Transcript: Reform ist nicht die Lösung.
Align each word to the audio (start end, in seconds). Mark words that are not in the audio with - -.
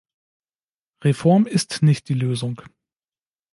Reform 1.03 1.45
ist 1.45 1.83
nicht 1.83 2.09
die 2.09 2.15
Lösung. 2.15 2.59